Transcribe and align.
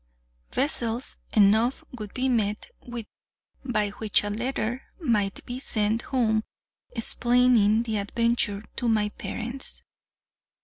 Vessels 0.51 1.19
enough 1.33 1.83
would 1.91 2.11
be 2.15 2.27
met 2.27 2.69
with 2.81 3.05
by 3.63 3.89
which 3.91 4.23
a 4.23 4.31
letter 4.31 4.81
might 4.99 5.45
be 5.45 5.59
sent 5.59 6.01
home 6.01 6.43
explaining 6.89 7.83
the 7.83 7.97
adventure 7.97 8.63
to 8.77 8.89
my 8.89 9.09
parents. 9.09 9.83